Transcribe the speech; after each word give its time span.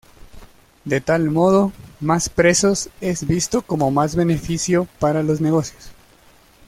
De 0.83 0.99
tal 0.99 1.29
modo, 1.29 1.71
más 1.99 2.27
presos 2.27 2.89
es 3.01 3.27
visto 3.27 3.61
como 3.61 3.91
más 3.91 4.15
beneficio 4.15 4.87
para 4.97 5.21
los 5.21 5.41
negocios. 5.41 5.91